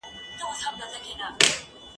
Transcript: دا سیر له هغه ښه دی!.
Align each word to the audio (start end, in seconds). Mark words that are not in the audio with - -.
دا 0.39 0.47
سیر 0.59 0.73
له 0.79 0.85
هغه 0.91 0.99
ښه 1.05 1.29
دی!. 1.39 1.49